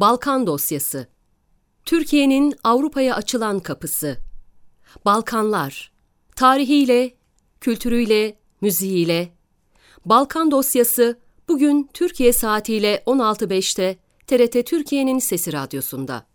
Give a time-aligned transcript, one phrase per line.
[0.00, 1.06] Balkan dosyası.
[1.84, 4.16] Türkiye'nin Avrupa'ya açılan kapısı.
[5.04, 5.92] Balkanlar.
[6.36, 7.14] Tarihiyle,
[7.60, 9.32] kültürüyle, müziğiyle.
[10.04, 11.18] Balkan dosyası
[11.48, 16.26] bugün Türkiye saatiyle 16.05'te TRT Türkiye'nin Sesi Radyosu'nda.